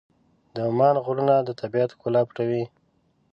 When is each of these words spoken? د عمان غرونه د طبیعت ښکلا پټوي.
د 0.53 0.55
عمان 0.69 0.95
غرونه 1.05 1.35
د 1.41 1.49
طبیعت 1.61 1.89
ښکلا 1.95 2.21
پټوي. 2.27 2.63